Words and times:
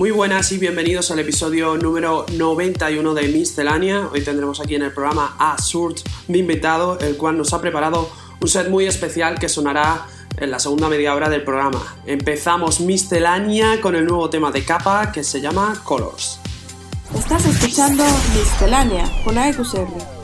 Muy 0.00 0.12
buenas 0.12 0.50
y 0.50 0.56
bienvenidos 0.56 1.10
al 1.10 1.18
episodio 1.18 1.76
número 1.76 2.24
91 2.32 3.12
de 3.12 3.28
Miscelánea. 3.28 4.08
Hoy 4.10 4.22
tendremos 4.22 4.58
aquí 4.58 4.74
en 4.74 4.80
el 4.80 4.94
programa 4.94 5.36
a 5.38 5.60
Surt 5.60 5.98
de 6.26 6.38
invitado, 6.38 6.98
el 7.00 7.18
cual 7.18 7.36
nos 7.36 7.52
ha 7.52 7.60
preparado 7.60 8.08
un 8.40 8.48
set 8.48 8.70
muy 8.70 8.86
especial 8.86 9.38
que 9.38 9.50
sonará 9.50 10.06
en 10.38 10.50
la 10.50 10.58
segunda 10.58 10.88
media 10.88 11.14
hora 11.14 11.28
del 11.28 11.44
programa. 11.44 11.96
Empezamos 12.06 12.80
Miscelánea 12.80 13.82
con 13.82 13.94
el 13.94 14.06
nuevo 14.06 14.30
tema 14.30 14.50
de 14.50 14.64
capa 14.64 15.12
que 15.12 15.22
se 15.22 15.42
llama 15.42 15.78
Colors. 15.84 16.40
Estás 17.14 17.44
escuchando 17.44 18.02
Miscelánea 18.34 19.04
con 19.22 19.36
AEQCR. 19.36 20.19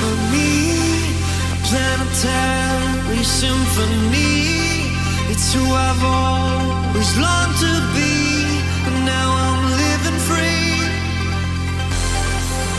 harmony, 0.00 1.14
a 1.52 1.58
planetary 1.68 3.22
symphony. 3.24 4.90
It's 5.30 5.52
who 5.54 5.64
I've 5.64 6.02
always 6.04 7.10
longed 7.18 7.56
to 7.66 7.74
be, 7.94 8.62
and 8.86 9.04
now 9.04 9.28
I'm 9.44 9.62
living 9.84 10.18
free. 10.28 10.80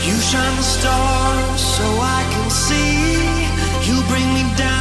You 0.06 0.16
shine 0.20 0.56
the 0.56 0.62
stars 0.62 1.60
so 1.60 1.84
I 2.18 2.22
can 2.32 2.50
see. 2.50 3.12
You 3.88 4.02
bring 4.08 4.28
me 4.34 4.42
down. 4.56 4.71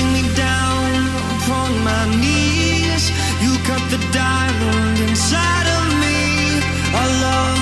bring 0.00 0.12
me 0.12 0.34
down 0.34 0.92
upon 1.36 1.84
my 1.84 2.04
knees. 2.20 3.10
You 3.42 3.52
cut 3.64 3.82
the 3.90 3.98
diamond 4.12 4.98
inside 5.08 5.66
of 5.78 5.84
me. 6.00 6.60
I 6.94 7.20
love. 7.22 7.59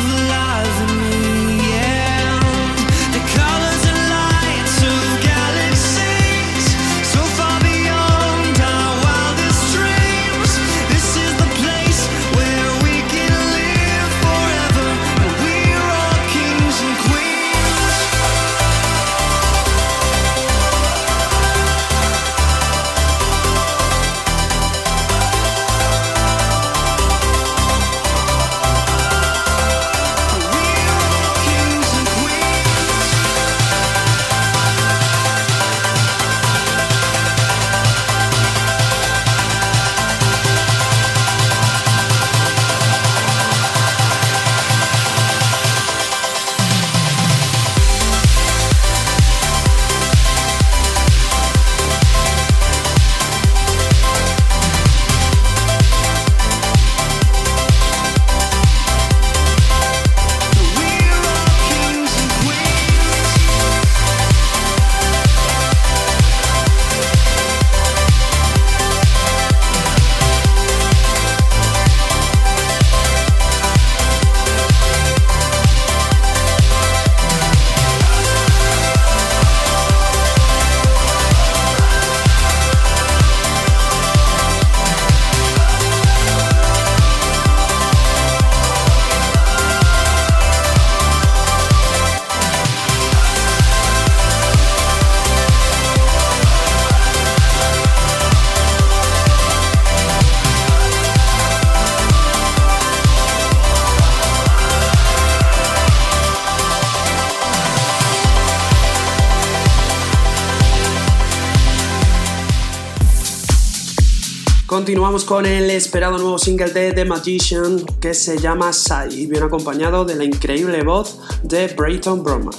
Continuamos 114.78 115.24
con 115.24 115.44
el 115.44 115.70
esperado 115.70 116.18
nuevo 116.18 116.38
single 116.38 116.70
de 116.70 116.92
The 116.92 117.04
Magician 117.04 117.84
que 118.00 118.14
se 118.14 118.38
llama 118.38 118.72
Sai 118.72 119.12
y 119.12 119.26
viene 119.26 119.46
acompañado 119.46 120.04
de 120.04 120.14
la 120.14 120.22
increíble 120.22 120.84
voz 120.84 121.18
de 121.42 121.66
Brayton 121.66 122.22
Broma. 122.22 122.52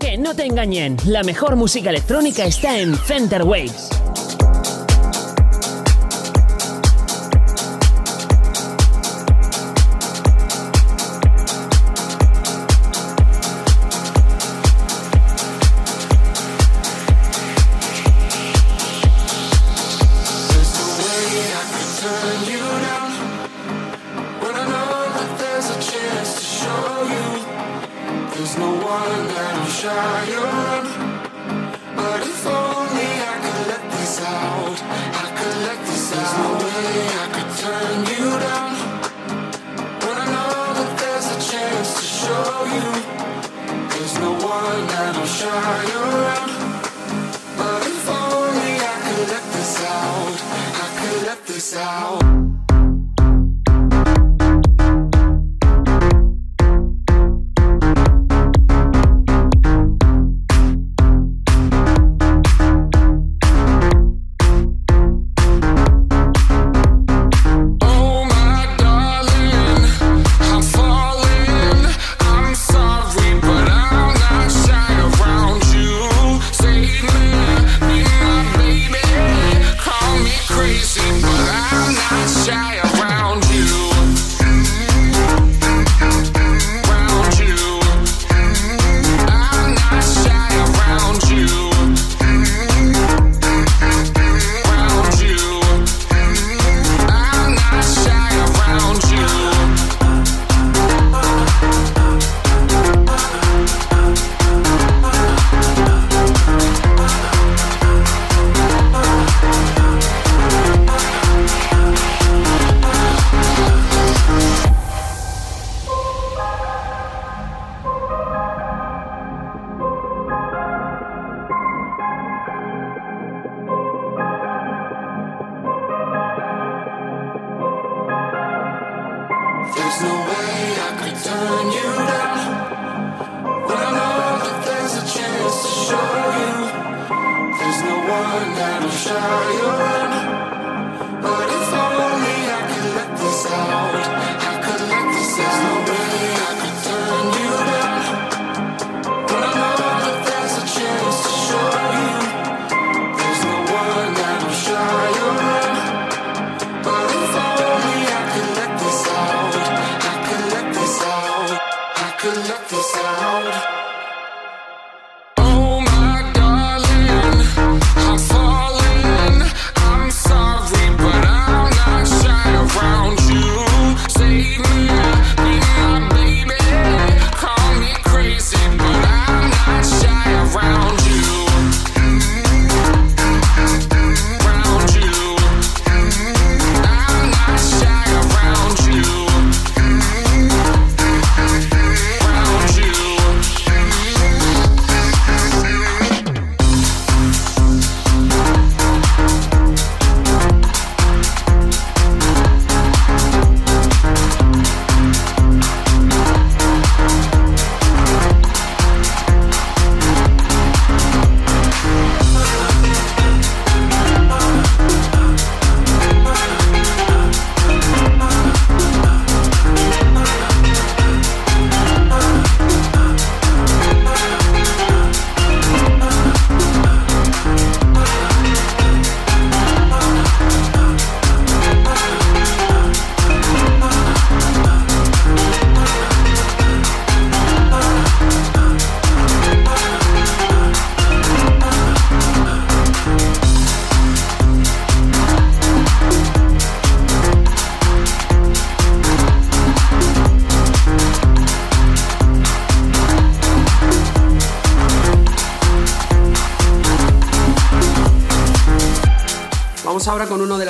Que 0.00 0.18
no 0.18 0.34
te 0.34 0.46
engañen, 0.46 0.96
la 1.06 1.22
mejor 1.22 1.54
música 1.54 1.90
electrónica 1.90 2.44
está 2.44 2.80
en 2.80 2.96
Center 2.96 3.44
Waves. 3.44 3.88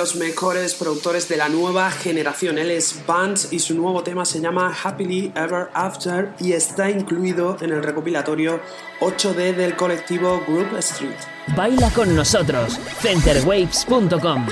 Los 0.05 0.17
mejores 0.17 0.75
productores 0.75 1.31
de 1.31 1.39
la 1.39 1.49
nueva 1.49 1.91
generación. 1.91 2.59
Él 2.59 2.71
es 2.71 3.07
Vance 3.07 3.49
y 3.53 3.59
su 3.59 3.75
nuevo 3.75 4.03
tema 4.03 4.27
se 4.27 4.39
llama 4.39 4.71
Happily 4.85 5.33
Ever 5.35 5.71
After 5.73 6.31
y 6.39 6.53
está 6.53 6.91
incluido 6.91 7.57
en 7.63 7.73
el 7.73 7.83
recopilatorio 7.83 8.61
8D 9.01 9.55
del 9.55 9.77
colectivo 9.77 10.43
Group 10.47 10.77
Street. 10.81 11.17
Baila 11.57 11.89
con 11.89 12.15
nosotros, 12.15 12.79
centerwaves.com. 13.01 14.47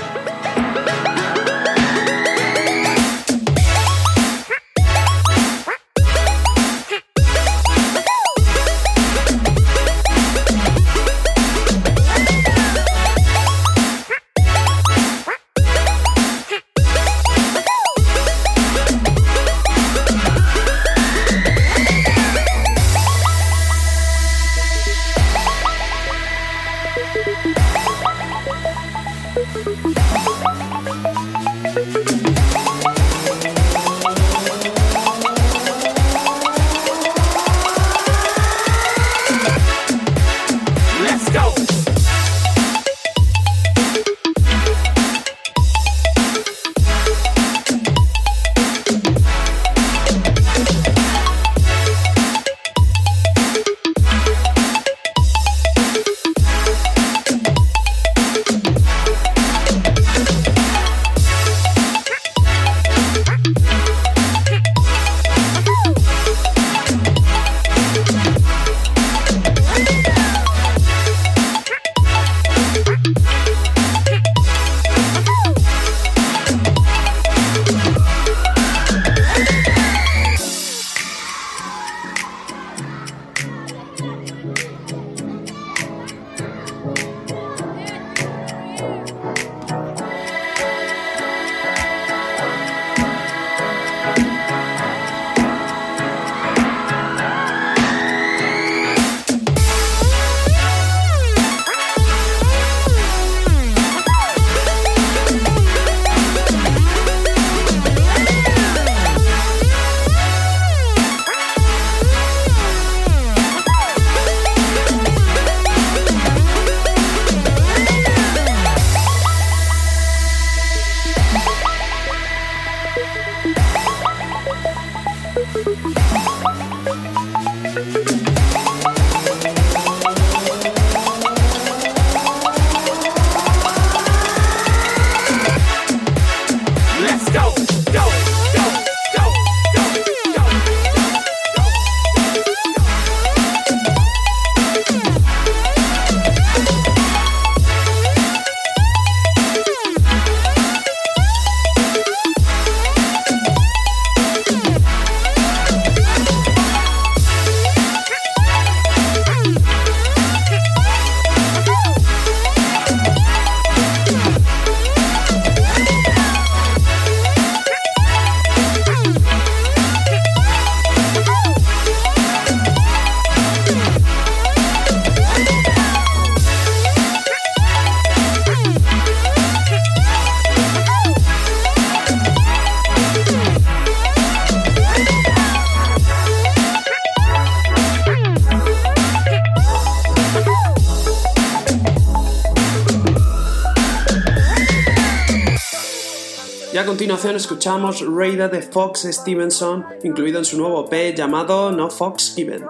continuación 197.03 197.35
escuchamos 197.35 198.05
Raida 198.07 198.47
de 198.47 198.61
Fox 198.61 199.05
Stevenson, 199.11 199.85
incluido 200.05 200.39
en 200.39 200.45
su 200.45 200.57
nuevo 200.57 200.87
P 200.87 201.13
llamado 201.13 201.69
No 201.69 201.89
Fox 201.89 202.33
Given. 202.33 202.63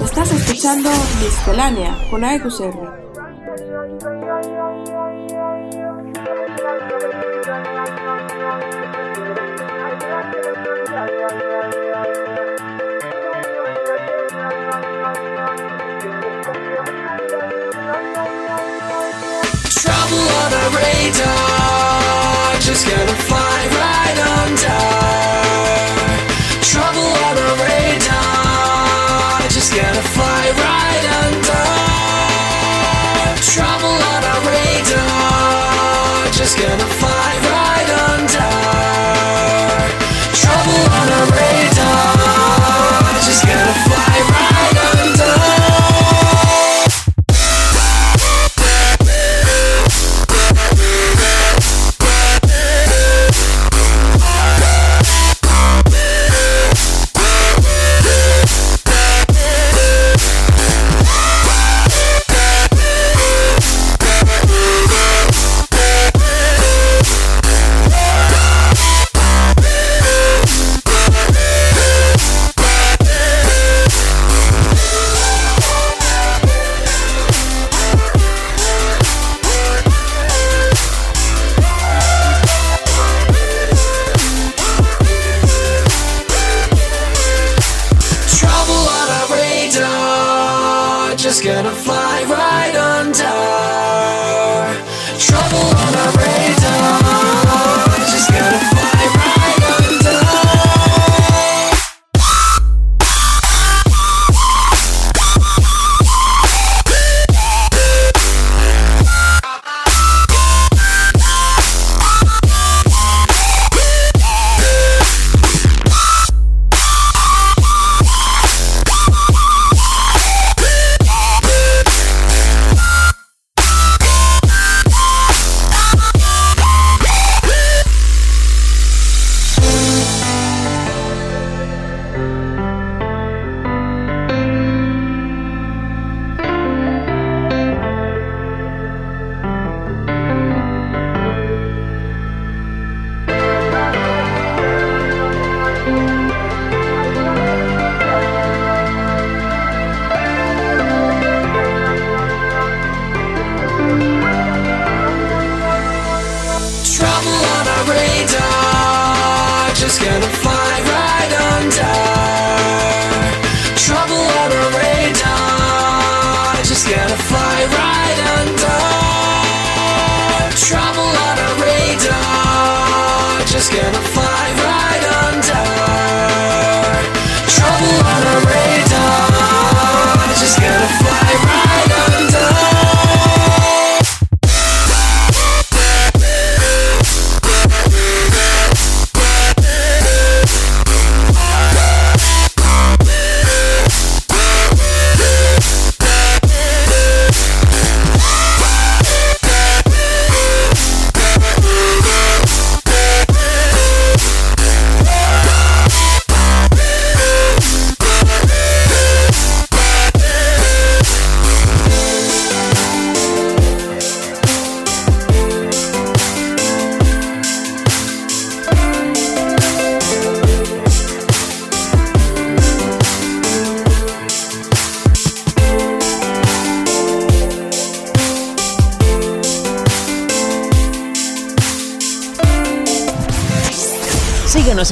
Estás 0.00 0.32
escuchando 0.32 0.88
Miscelánea 1.20 1.98
con 2.08 2.22
AQCR. 2.22 3.03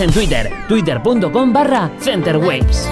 En 0.03 0.11
Twitter, 0.11 0.51
twitter.com 0.69 1.53
barra 1.53 1.91
Centerwaves. 2.01 2.92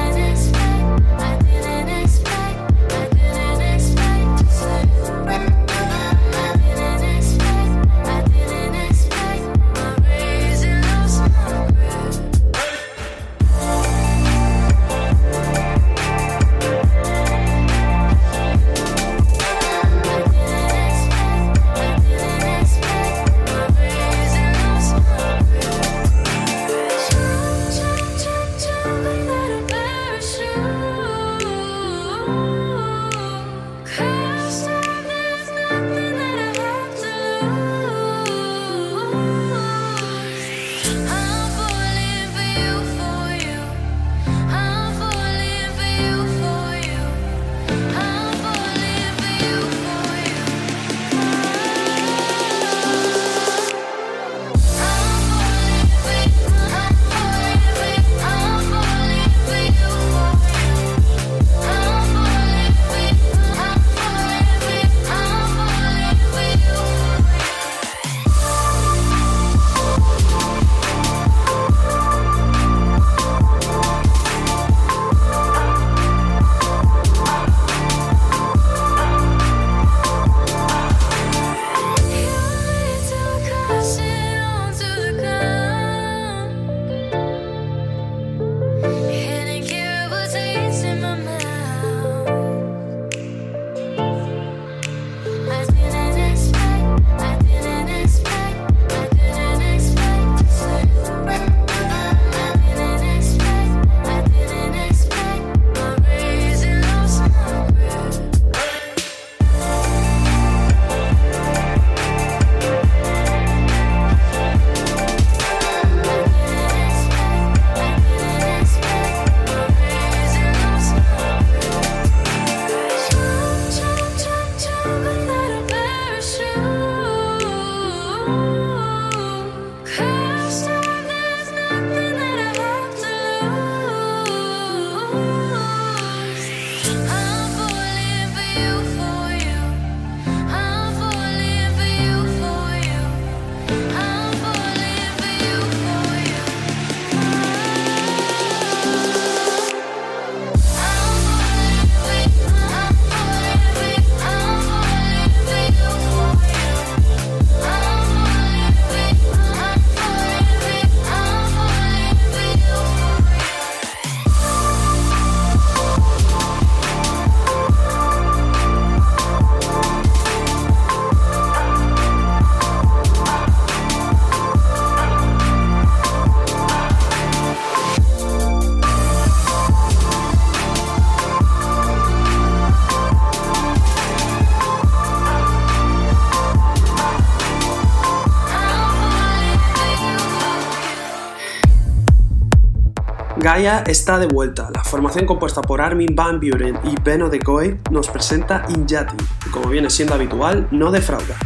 Está 193.60 194.18
de 194.18 194.26
vuelta. 194.26 194.70
La 194.74 194.82
formación 194.82 195.26
compuesta 195.26 195.60
por 195.60 195.82
Armin 195.82 196.14
Van 196.14 196.40
Buren 196.40 196.78
y 196.82 196.94
Beno 197.02 197.28
de 197.28 197.40
Goy 197.40 197.78
nos 197.90 198.08
presenta 198.08 198.64
Injati, 198.70 199.14
y 199.46 199.50
como 199.50 199.68
viene 199.68 199.90
siendo 199.90 200.14
habitual, 200.14 200.66
no 200.70 200.90
defrauda. 200.90 201.36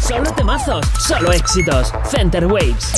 Solo 0.00 0.32
temazos, 0.32 0.86
solo 0.98 1.30
éxitos. 1.30 1.92
Center 2.10 2.46
Waves. 2.46 2.94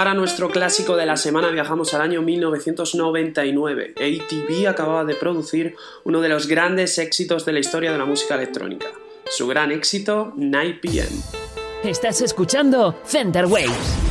Para 0.00 0.14
nuestro 0.14 0.48
clásico 0.48 0.96
de 0.96 1.04
la 1.04 1.18
semana 1.18 1.50
viajamos 1.50 1.92
al 1.92 2.00
año 2.00 2.22
1999. 2.22 3.96
ATV 3.98 4.66
acababa 4.66 5.04
de 5.04 5.14
producir 5.14 5.76
uno 6.04 6.22
de 6.22 6.30
los 6.30 6.46
grandes 6.46 6.96
éxitos 6.96 7.44
de 7.44 7.52
la 7.52 7.58
historia 7.58 7.92
de 7.92 7.98
la 7.98 8.06
música 8.06 8.34
electrónica. 8.34 8.86
Su 9.28 9.46
gran 9.46 9.70
éxito, 9.72 10.32
9 10.36 10.78
PM. 10.80 11.10
Estás 11.84 12.22
escuchando 12.22 12.98
Center 13.04 13.44
Waves. 13.44 14.09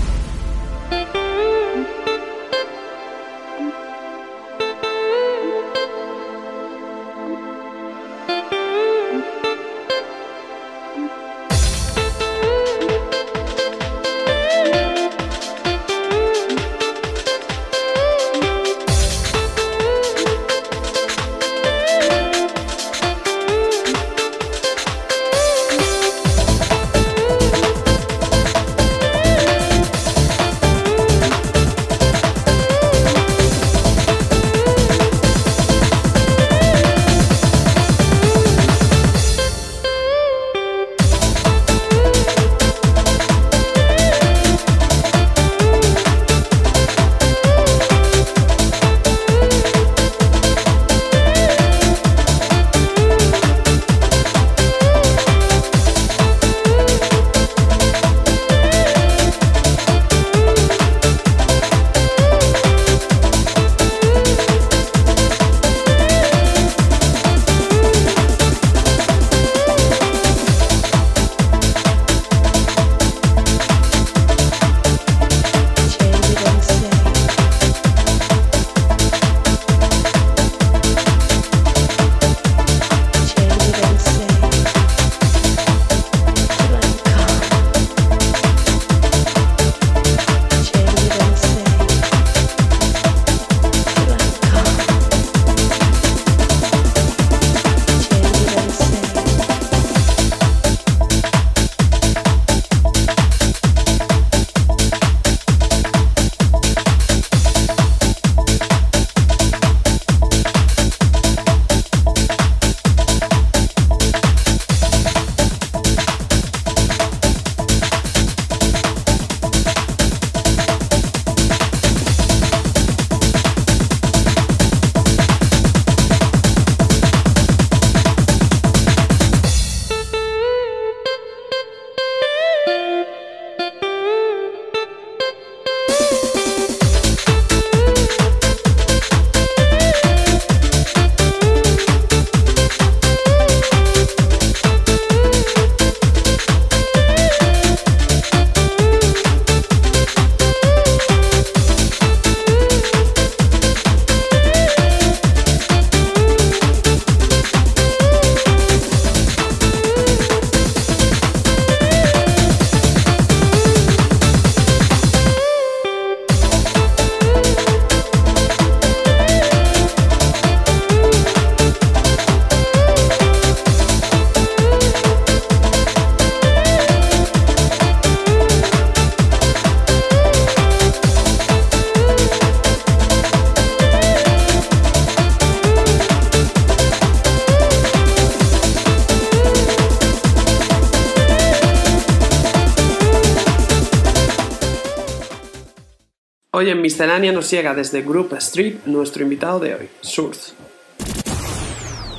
Miscelánea 197.00 197.32
nos 197.32 197.50
llega 197.50 197.74
desde 197.74 198.02
Group 198.02 198.34
Street 198.34 198.80
nuestro 198.86 199.24
invitado 199.24 199.58
de 199.62 199.74
hoy, 199.74 199.90
Surf. 200.02 200.50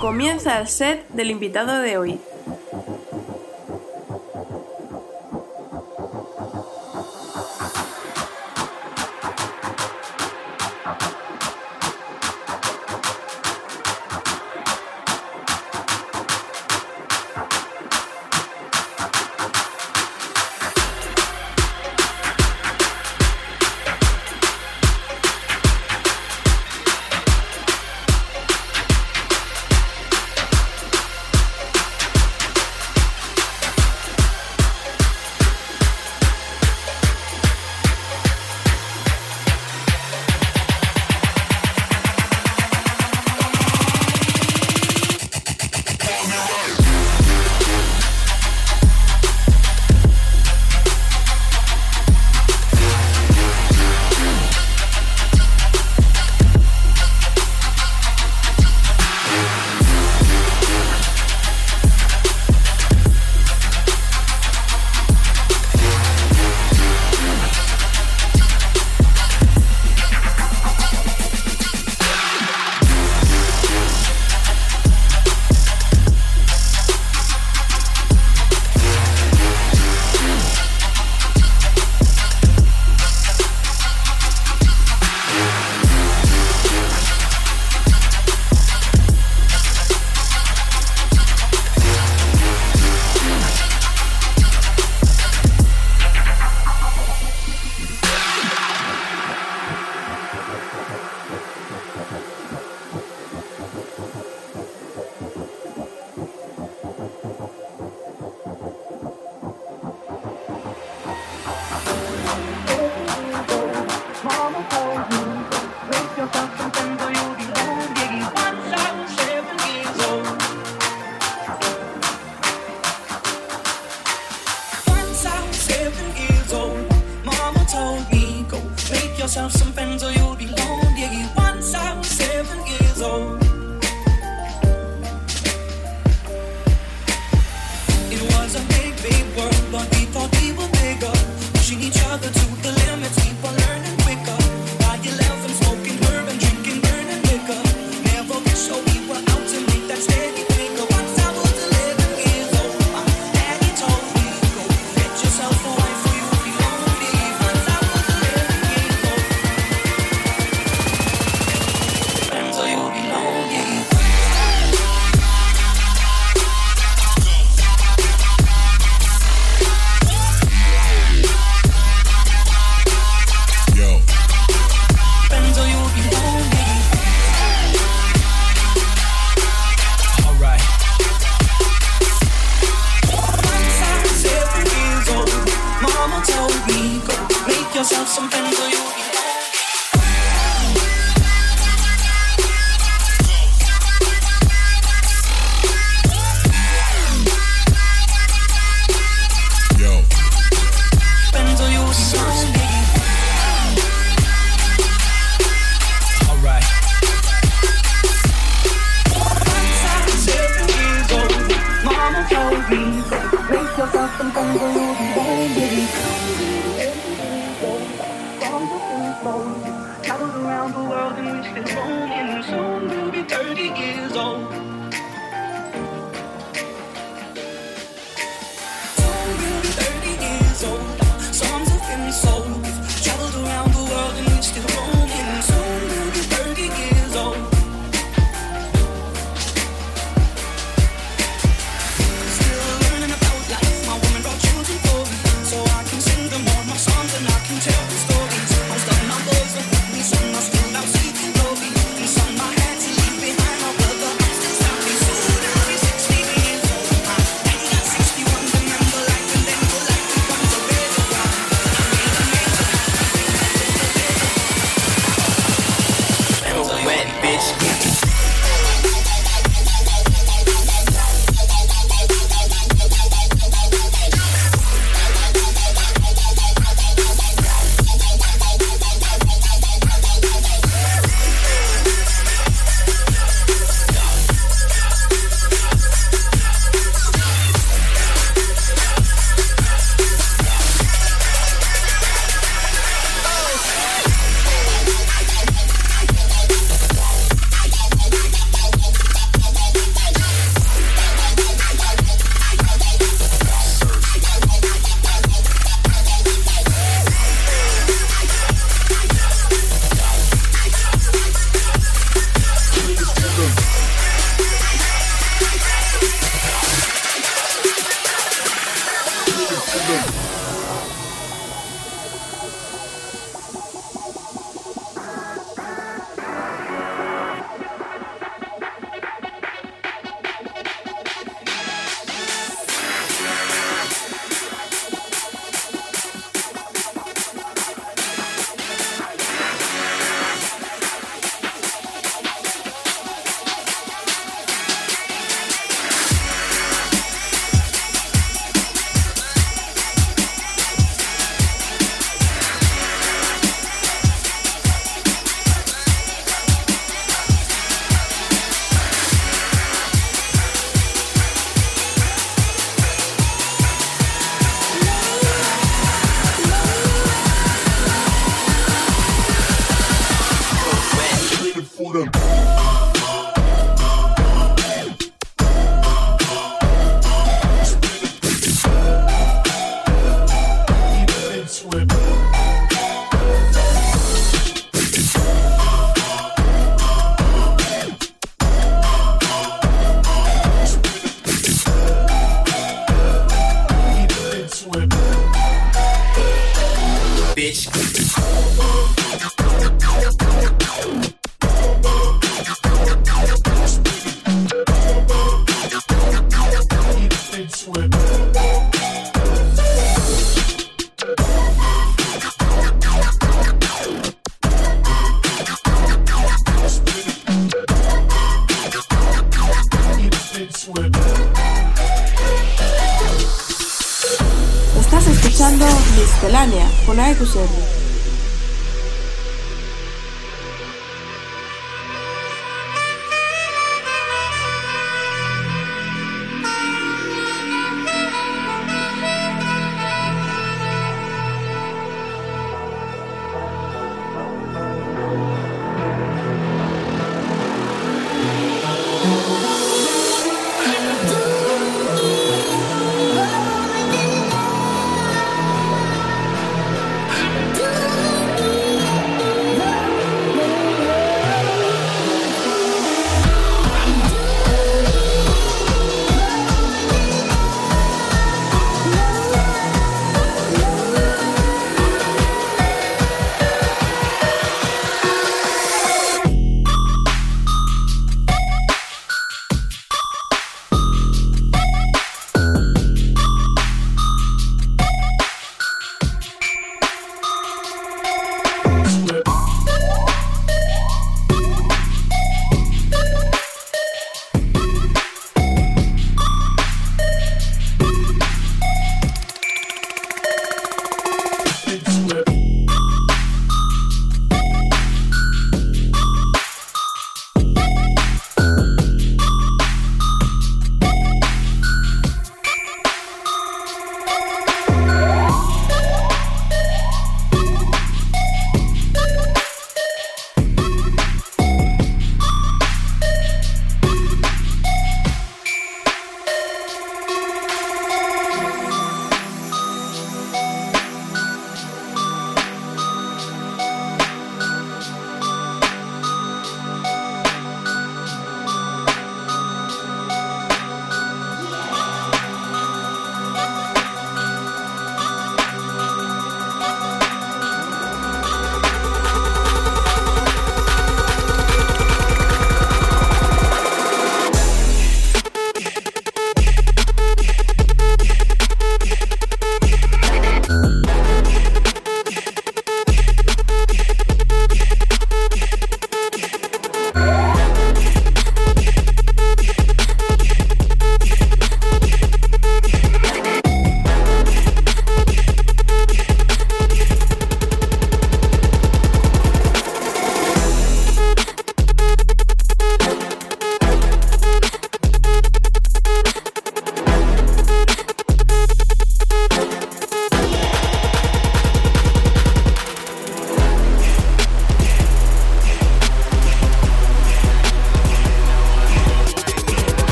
Comienza 0.00 0.58
el 0.58 0.68
set 0.68 1.06
del 1.10 1.30
invitado 1.30 1.82
de 1.82 1.98
hoy. 1.98 2.18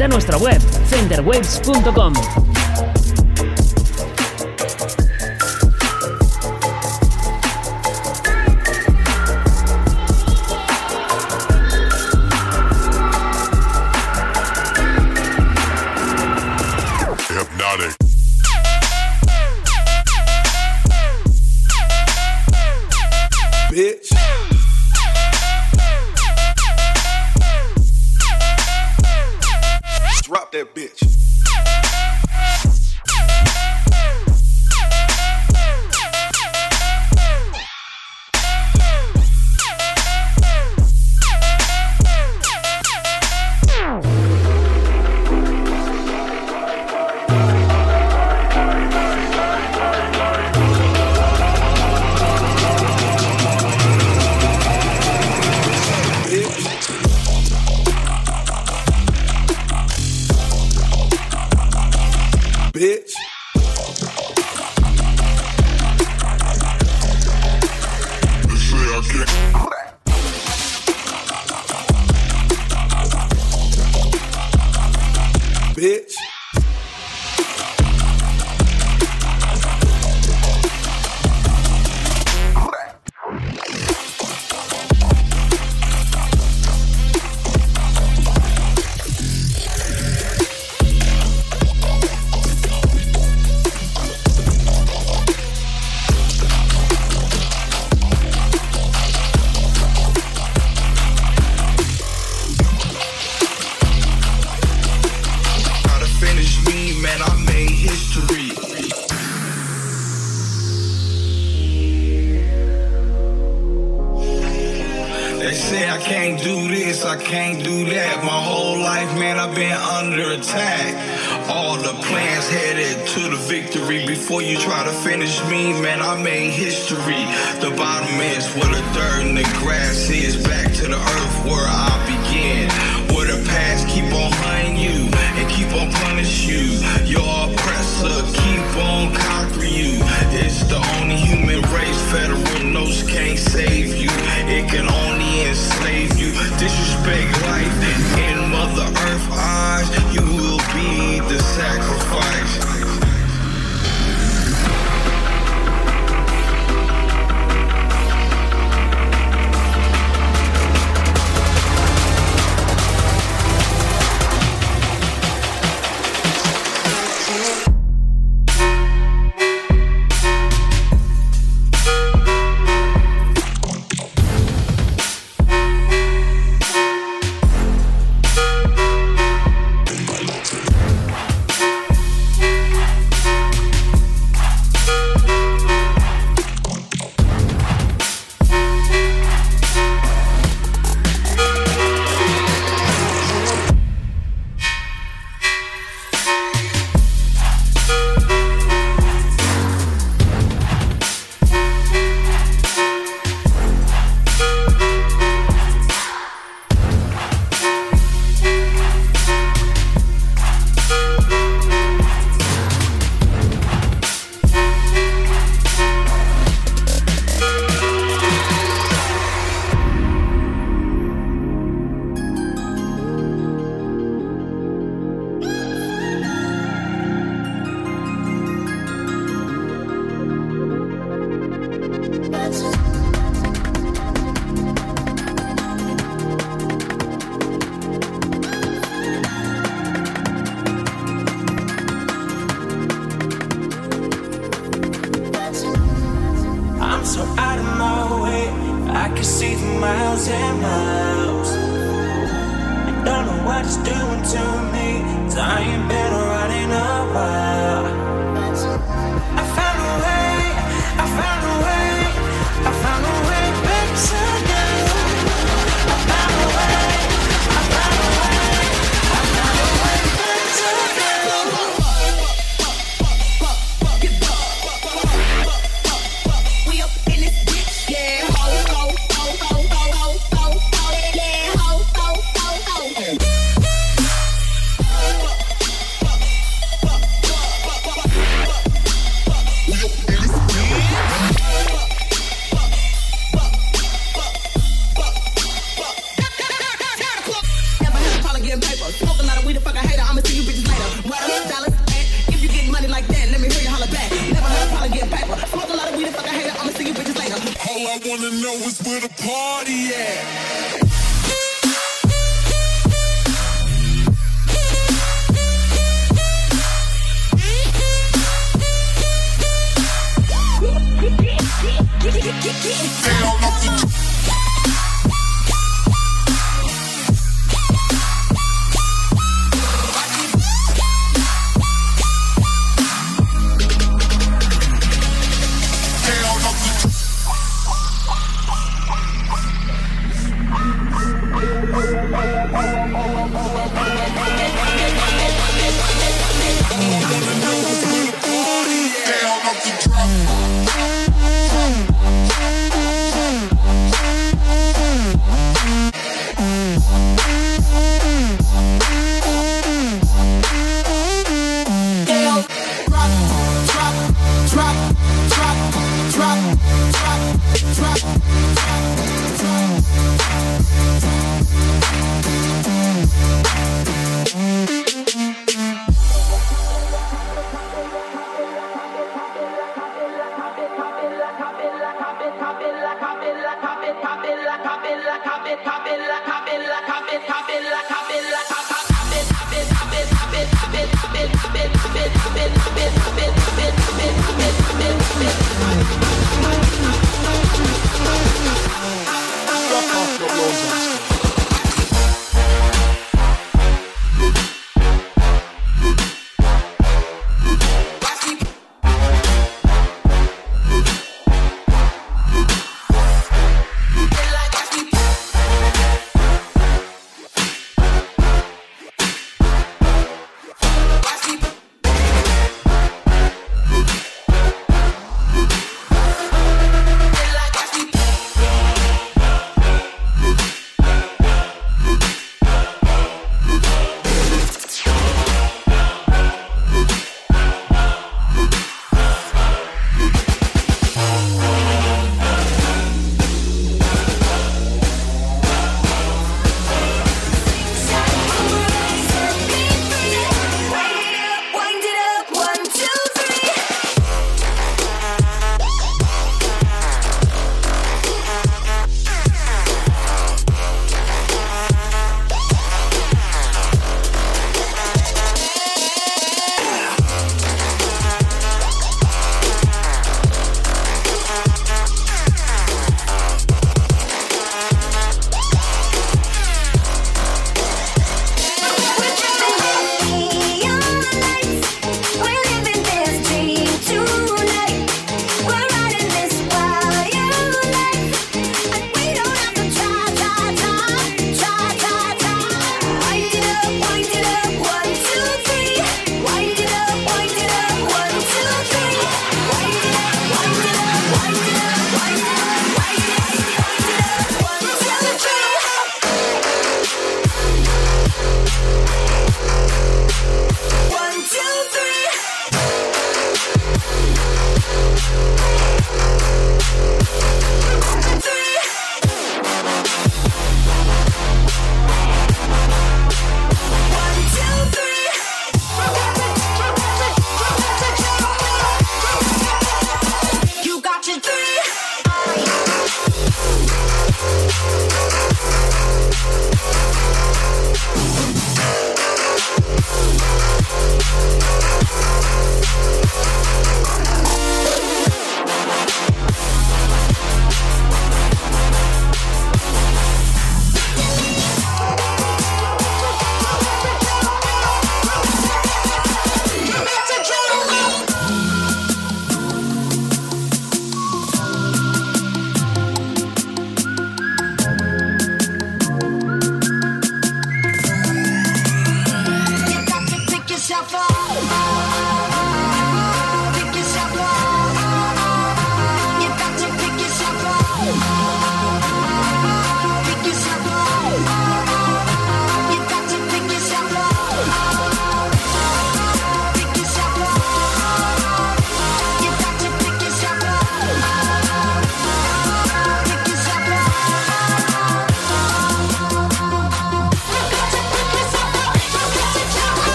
Visita 0.00 0.08
nuestra 0.08 0.38
web 0.38 0.62
centerwaves.com. 0.88 2.49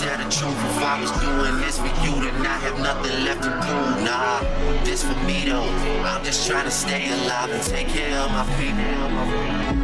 tell 0.00 0.18
the 0.18 0.24
truth. 0.24 0.58
If 0.70 0.82
I 0.82 1.00
was 1.00 1.12
doing 1.20 1.56
this 1.60 1.78
for 1.78 1.92
you, 2.04 2.14
then 2.24 2.46
I 2.46 2.58
have 2.66 2.78
nothing 2.78 3.24
left 3.24 3.42
to 3.44 3.50
prove. 3.50 4.04
Nah, 4.04 4.40
this 4.84 5.02
for 5.04 5.18
me 5.24 5.44
though. 5.44 5.68
I'm 6.04 6.24
just 6.24 6.46
trying 6.48 6.64
to 6.64 6.70
stay 6.70 7.10
alive 7.12 7.50
and 7.50 7.62
take 7.62 7.88
care 7.88 8.18
of 8.18 8.30
my 8.30 8.44
people. 8.58 9.83